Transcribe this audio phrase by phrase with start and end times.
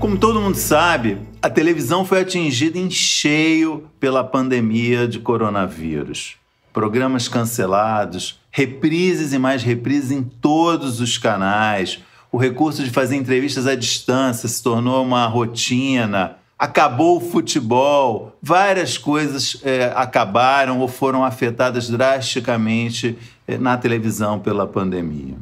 [0.00, 6.36] Como todo mundo sabe, a televisão foi atingida em cheio pela pandemia de coronavírus.
[6.72, 12.00] Programas cancelados, reprises e mais reprises em todos os canais.
[12.32, 16.36] O recurso de fazer entrevistas à distância se tornou uma rotina.
[16.58, 24.66] Acabou o futebol, várias coisas é, acabaram ou foram afetadas drasticamente é, na televisão pela
[24.66, 25.36] pandemia.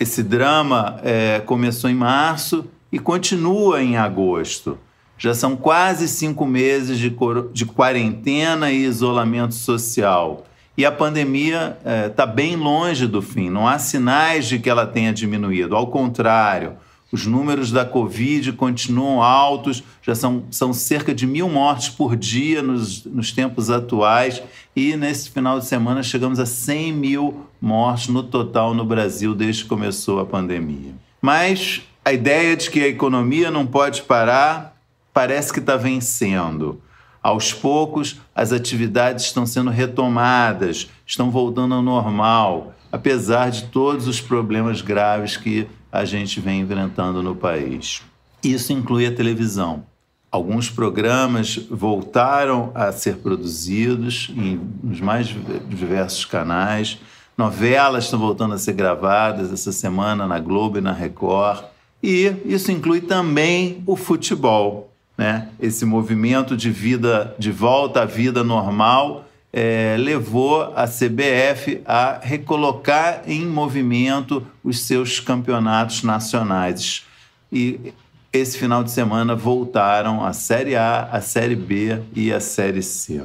[0.00, 4.78] Esse drama é, começou em março e continua em agosto.
[5.18, 7.12] Já são quase cinco meses de,
[7.52, 10.46] de quarentena e isolamento social.
[10.78, 11.76] E a pandemia
[12.08, 15.74] está é, bem longe do fim, não há sinais de que ela tenha diminuído.
[15.74, 16.74] Ao contrário,
[17.10, 22.62] os números da Covid continuam altos, já são, são cerca de mil mortes por dia
[22.62, 24.40] nos, nos tempos atuais,
[24.74, 29.64] e nesse final de semana chegamos a 100 mil mortes no total no Brasil desde
[29.64, 30.94] que começou a pandemia.
[31.20, 34.76] Mas a ideia de que a economia não pode parar
[35.12, 36.82] parece que está vencendo.
[37.22, 44.20] Aos poucos, as atividades estão sendo retomadas, estão voltando ao normal, apesar de todos os
[44.20, 48.02] problemas graves que a gente vem enfrentando no país.
[48.42, 49.86] Isso inclui a televisão.
[50.30, 55.28] Alguns programas voltaram a ser produzidos em, nos mais
[55.68, 56.98] diversos canais.
[57.38, 61.64] Novelas estão voltando a ser gravadas essa semana na Globo e na Record.
[62.06, 65.48] E isso inclui também o futebol, né?
[65.58, 73.22] Esse movimento de vida, de volta à vida normal, é, levou a CBF a recolocar
[73.26, 77.06] em movimento os seus campeonatos nacionais.
[77.50, 77.94] E
[78.30, 83.24] esse final de semana voltaram a Série A, a Série B e a Série C.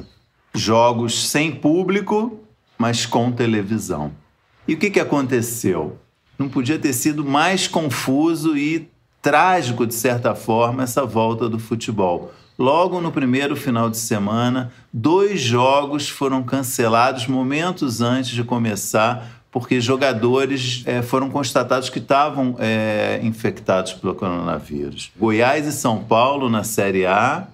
[0.54, 2.40] Jogos sem público,
[2.78, 4.10] mas com televisão.
[4.66, 5.98] E o que, que aconteceu?
[6.40, 8.88] Não podia ter sido mais confuso e
[9.20, 12.32] trágico, de certa forma, essa volta do futebol.
[12.58, 19.82] Logo no primeiro final de semana, dois jogos foram cancelados momentos antes de começar, porque
[19.82, 25.12] jogadores é, foram constatados que estavam é, infectados pelo coronavírus.
[25.18, 27.48] Goiás e São Paulo na Série A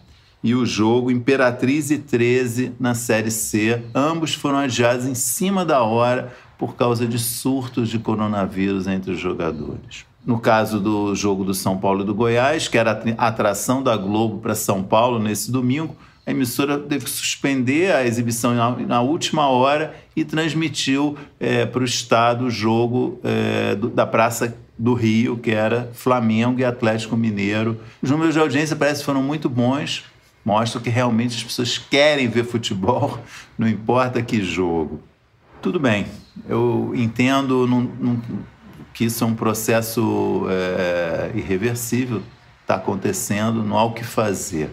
[0.45, 3.83] e o jogo Imperatriz e 13 na Série C.
[3.93, 9.21] Ambos foram adiados em cima da hora por causa de surtos de coronavírus entre os
[9.21, 10.07] jogadores.
[10.25, 13.97] No caso do jogo do São Paulo e do Goiás, que era a atração da
[13.97, 15.95] Globo para São Paulo nesse domingo,
[16.27, 21.85] a emissora teve que suspender a exibição na, última hora e transmitiu é, para o
[21.85, 27.81] Estado o jogo é, do, da Praça do Rio, que era Flamengo e Atlético Mineiro.
[28.03, 30.05] Os números de audiência parece que foram muito bons,
[30.45, 33.21] mostram que realmente as pessoas querem ver futebol,
[33.57, 35.01] não importa que jogo.
[35.67, 36.07] Tudo bem,
[36.49, 38.23] eu entendo num, num,
[38.95, 42.23] que isso é um processo é, irreversível,
[42.63, 44.71] está acontecendo, não há o que fazer.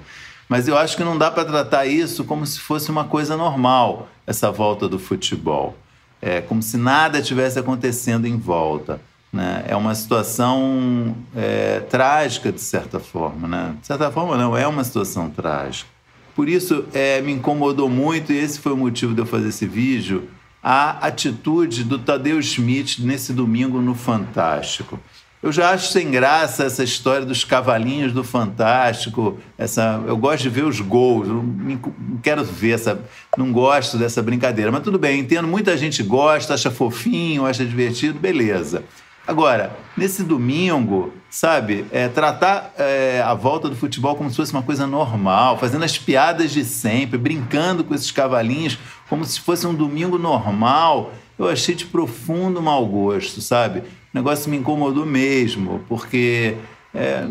[0.47, 4.07] Mas eu acho que não dá para tratar isso como se fosse uma coisa normal,
[4.27, 5.75] essa volta do futebol.
[6.21, 9.01] É como se nada tivesse acontecendo em volta.
[9.33, 9.65] Né?
[9.67, 13.47] É uma situação é, trágica, de certa forma.
[13.47, 13.75] Né?
[13.81, 15.89] De certa forma, não, é uma situação trágica.
[16.35, 19.65] Por isso, é, me incomodou muito, e esse foi o motivo de eu fazer esse
[19.65, 20.29] vídeo,
[20.63, 24.97] a atitude do Tadeu Schmidt nesse domingo no Fantástico.
[25.41, 29.37] Eu já acho sem graça essa história dos cavalinhos do Fantástico.
[29.57, 31.81] Essa, eu gosto de ver os gols, não,
[32.23, 33.03] quero ver essa.
[33.37, 34.71] Não gosto dessa brincadeira.
[34.71, 35.45] Mas tudo bem, entendo.
[35.45, 38.85] Muita gente gosta, acha fofinho, acha divertido, beleza.
[39.27, 44.61] Agora, nesse domingo, sabe, é, tratar é, a volta do futebol como se fosse uma
[44.61, 48.77] coisa normal, fazendo as piadas de sempre, brincando com esses cavalinhos
[49.09, 53.79] como se fosse um domingo normal, eu achei de profundo mau gosto, sabe?
[53.79, 53.83] O
[54.13, 56.55] negócio me incomodou mesmo, porque
[56.93, 57.27] é,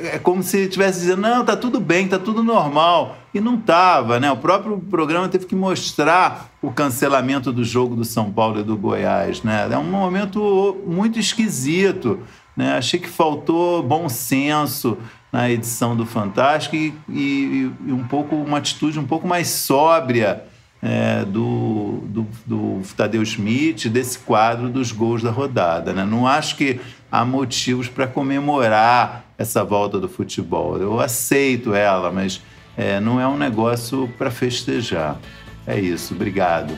[0.00, 3.18] é como se estivesse dizendo, não, tá tudo bem, tá tudo normal.
[3.34, 4.32] E não tava, né?
[4.32, 8.74] O próprio programa teve que mostrar o cancelamento do jogo do São Paulo e do
[8.74, 9.68] Goiás, né?
[9.70, 12.20] É um momento muito esquisito,
[12.58, 12.76] né?
[12.76, 14.98] Achei que faltou bom senso
[15.30, 20.42] na edição do Fantástico e, e, e um pouco uma atitude um pouco mais sóbria
[20.82, 25.92] é, do, do, do Tadeu Schmidt, desse quadro dos gols da rodada.
[25.92, 26.04] Né?
[26.04, 26.80] Não acho que
[27.12, 30.78] há motivos para comemorar essa volta do futebol.
[30.78, 32.42] Eu aceito ela, mas
[32.76, 35.16] é, não é um negócio para festejar.
[35.64, 36.74] É isso, obrigado.